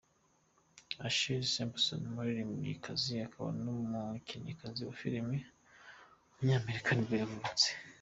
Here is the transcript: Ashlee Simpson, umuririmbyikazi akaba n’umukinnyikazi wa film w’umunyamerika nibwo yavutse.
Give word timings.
Ashlee 1.07 1.49
Simpson, 1.53 1.99
umuririmbyikazi 2.09 3.13
akaba 3.27 3.49
n’umukinnyikazi 3.63 4.79
wa 4.83 4.93
film 4.99 5.29
w’umunyamerika 6.33 6.89
nibwo 6.93 7.15
yavutse. 7.23 7.67